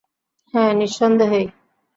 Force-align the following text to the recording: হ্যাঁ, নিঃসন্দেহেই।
হ্যাঁ, 0.53 0.71
নিঃসন্দেহেই। 0.73 1.45